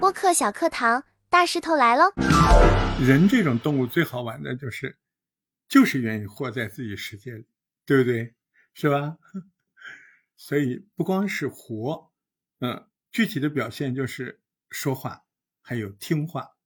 [0.00, 2.12] 播客小课堂，大石头来喽！
[3.00, 4.98] 人这种动物最好玩的就是，
[5.68, 7.46] 就是愿意活在自己世界里，
[7.84, 8.34] 对不对？
[8.74, 9.18] 是吧？
[10.36, 12.12] 所以不光是活，
[12.60, 14.40] 嗯，具体的表现就是
[14.70, 15.24] 说话，
[15.62, 16.56] 还有听话。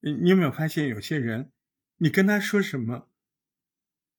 [0.00, 1.52] 你你有没有发现有些人，
[1.98, 3.08] 你跟他说什么，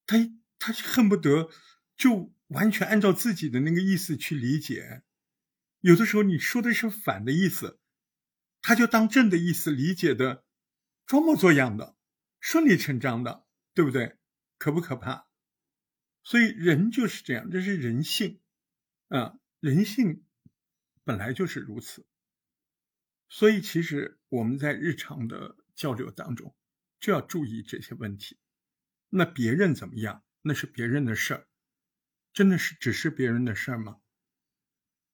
[0.06, 0.18] 他
[0.60, 1.50] 他恨不得
[1.98, 5.04] 就完全按照自己的那个意思去理解。
[5.82, 7.80] 有的时候你说的是反的意思，
[8.62, 10.46] 他就当正的意思理解的，
[11.06, 11.98] 装模作样的，
[12.40, 14.18] 顺理成章的，对不对？
[14.58, 15.28] 可不可怕？
[16.24, 18.40] 所以人就是这样，这是人性，
[19.10, 20.24] 啊，人性
[21.04, 22.06] 本来就是如此。
[23.28, 25.58] 所以其实我们在日常的。
[25.76, 26.56] 交流当中
[27.00, 28.38] 就要注意这些问题。
[29.10, 31.48] 那别人怎么样，那是别人的事儿，
[32.34, 34.00] 真的是只是别人的事儿吗？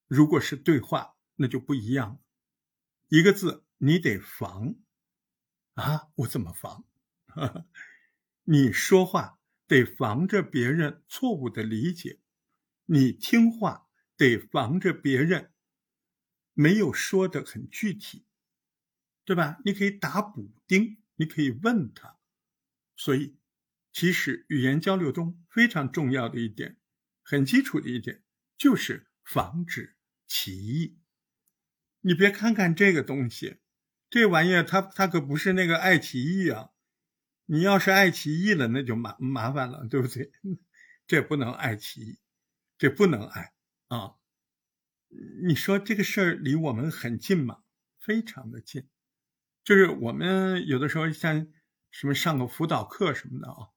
[0.08, 2.20] 如果是对话，那就不一样了。
[3.10, 4.76] 一个字你得防
[5.74, 6.10] 啊！
[6.16, 6.86] 我怎么防？
[8.46, 12.20] 你说话得防着别人错误的理解，
[12.86, 15.54] 你听话得防着别人
[16.54, 18.26] 没有说的很具体。
[19.26, 19.60] 对吧？
[19.64, 22.18] 你可以打补丁，你可以问他。
[22.96, 23.38] 所以，
[23.94, 26.79] 其实语言交流中非常重要的一点，
[27.30, 28.24] 很基础的一点，
[28.58, 29.96] 就是防止
[30.28, 30.98] 歧义。
[32.02, 33.60] 你别看看这个东西，
[34.10, 36.72] 这玩意儿它它可不是那个爱奇艺啊！
[37.46, 40.32] 你要是爱奇艺了，那就麻麻烦了，对不对？
[41.06, 42.20] 这不能爱奇艺，
[42.80, 43.54] 这不能爱
[43.90, 44.16] 啊！
[45.44, 47.60] 你说这个事儿离我们很近吗？
[48.00, 48.90] 非常的近。
[49.64, 51.48] 就是我们有的时候像
[51.92, 53.70] 什么上个辅导课什么的啊，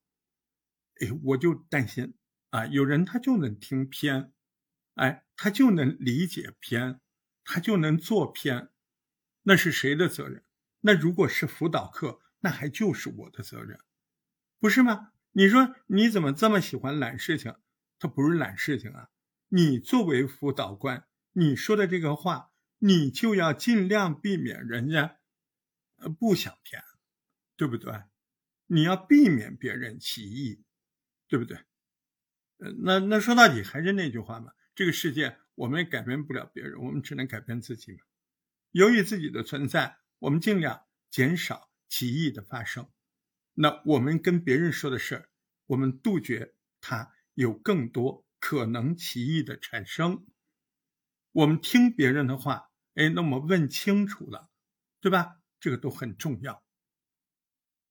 [1.02, 2.14] 哎，我就担心
[2.52, 4.30] 啊，有人他就能听偏，
[4.96, 7.00] 哎，他就能理解偏，
[7.44, 8.68] 他就能做偏，
[9.44, 10.44] 那是谁的责任？
[10.80, 13.80] 那如果是辅导课，那还就是我的责任，
[14.60, 15.12] 不是吗？
[15.32, 17.56] 你说你怎么这么喜欢揽事情？
[17.98, 19.08] 他不是揽事情啊，
[19.48, 25.18] 你作为辅导官，你说的这个话，你就要尽量避免人家。
[25.96, 26.82] 呃不想骗，
[27.56, 27.94] 对不对？
[28.66, 30.64] 你要避免别人起义，
[31.28, 31.58] 对不对？
[32.84, 37.98] 那那说到底还是那句话嘛，这个世界我们也改变不了别人，我们只能改变自己嘛。
[38.70, 42.88] 由于自己的存在，我们尽量减少歧义的发生。
[43.54, 45.28] 那我们跟别人说的事儿，
[45.66, 50.26] 我们杜绝他有更多可能歧义的产生。
[51.32, 54.50] 我们听别人的话，哎，那么问清楚了，
[55.00, 55.38] 对吧？
[55.60, 56.64] 这个都很重要，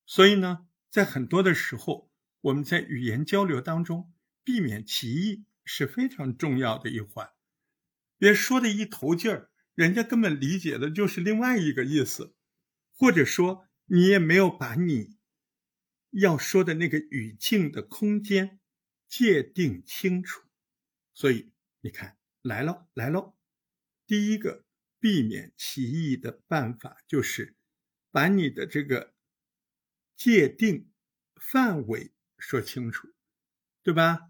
[0.06, 2.12] 所以呢，在很多的时候，
[2.42, 4.12] 我们在语言交流当中，
[4.44, 7.31] 避免歧义是非常重要的一环。
[8.18, 12.35] 别说的一头劲儿，人家根本理解的就是另外一个意思，
[12.94, 15.18] 或者说你也没有把你
[16.12, 18.59] 要说的那个语境的空间
[19.07, 20.47] 界定清楚。
[21.13, 21.51] 所以
[21.81, 23.35] 你看，来喽，来喽，
[24.06, 24.66] 第一个
[25.00, 27.56] 避免歧义的办法就是。
[28.13, 29.13] 把你的这个
[30.18, 30.91] 界定
[31.38, 33.07] 范围说清楚，
[33.84, 34.30] 对吧？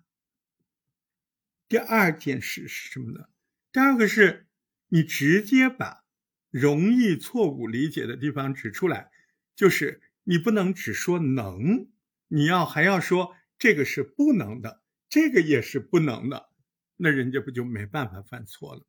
[1.67, 3.25] 第二件事是什么呢？
[3.71, 4.47] 第二个是
[4.87, 6.03] 你直接把
[6.49, 9.11] 容易错误理解的地方指出来，
[9.55, 11.89] 就是你不能只说能，
[12.27, 16.49] 你要还要说这个是不能的，这个也是不能的，
[16.97, 18.85] 那人家不就没办法犯错了吗？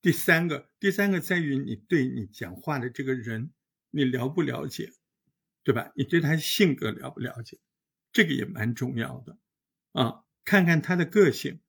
[0.00, 3.52] 第三个，第三个在于你对你讲话的这个人。
[3.90, 4.92] 你了不了解，
[5.64, 5.90] 对吧？
[5.96, 7.58] 你对他性格了不了解，
[8.18, 9.38] 这个也蛮重要的
[9.92, 10.24] 啊。
[10.44, 11.60] 看看他的个性，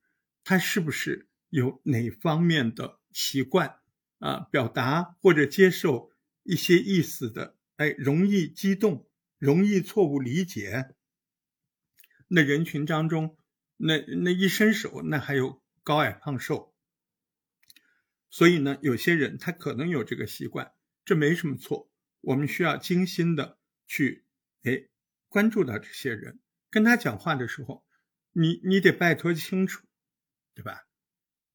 [0.44, 3.78] 他是不是有哪方面的习惯
[4.18, 4.48] 啊？
[4.52, 6.12] 表达或者接受
[6.42, 10.96] 一些意思的，哎，容易激动，容易错误理解。
[12.28, 13.38] 那人群当中，
[13.78, 16.74] 那那一伸手，那还有高矮胖瘦。
[18.32, 20.74] 所以呢，有些人他可能有这个习惯，
[21.06, 21.92] 这没什么错。
[22.22, 24.26] 我们需要精心的去，
[24.64, 24.88] 哎，
[25.30, 26.40] 关注到这些人，
[26.70, 27.86] 跟他讲话的时候，
[28.34, 29.88] 你你得拜托清楚，
[30.54, 30.86] 对吧？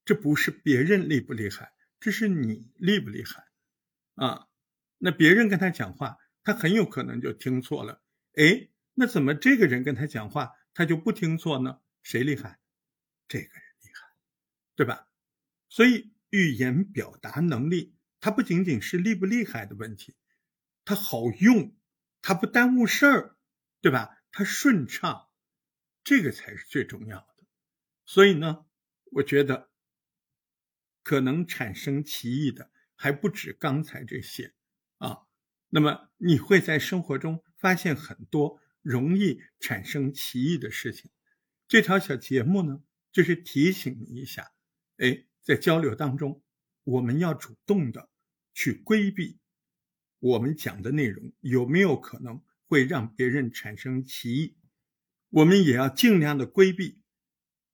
[0.04, 3.44] 这不是别人厉不厉害，这是你厉不厉害
[4.14, 4.48] 啊？
[4.98, 8.02] 那别人跟他讲话，他很有可能就听错了。
[8.34, 11.80] 哎，那怎么这个人跟他讲话，他就不听错呢？
[12.02, 12.60] 谁厉害？
[13.28, 14.08] 这个人厉害，
[14.76, 15.08] 对吧？
[15.68, 20.14] 所以语言表达能力，它不仅仅是厉不厉害的问题。
[20.84, 21.74] 它好用，
[22.22, 23.33] 它不耽误事儿，
[23.84, 24.16] 对吧？
[24.32, 25.28] 它顺畅，
[26.02, 27.26] 这个才是最重要的。
[28.06, 28.64] 所以呢，
[29.12, 29.68] 我觉得
[31.02, 34.54] 可能产生歧义的还不止刚才这些
[34.96, 35.26] 啊。
[35.68, 41.10] 那么你会在生活中发现很多容易产生歧义的事情。
[41.68, 42.82] 这条小节目呢，
[43.12, 44.50] 就是提醒你一下，
[44.96, 46.42] 哎，在交流当中，
[46.84, 48.08] 我们要主动的
[48.54, 49.38] 去规避
[50.20, 52.42] 我们讲的内容有没有可能
[52.74, 54.56] 会让别人产生歧义，
[55.28, 57.00] 我们也要尽量的规避。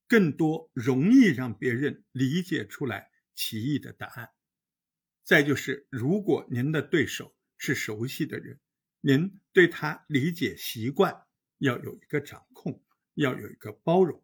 [0.07, 4.29] 更多容易让别人理解出来歧义的答案。
[5.23, 8.59] 再就是，如果您的对手是熟悉的人，
[8.99, 11.23] 您对他理解习惯
[11.57, 12.83] 要有一个掌控，
[13.15, 14.23] 要有一个包容。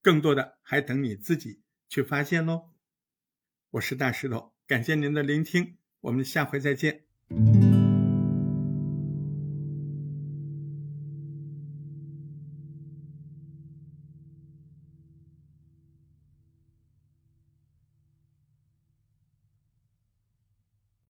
[0.00, 1.60] 更多的还等你自己
[1.90, 2.70] 去发现喽。
[3.68, 7.09] 我是大石头，感谢您的聆听，我们下回再见。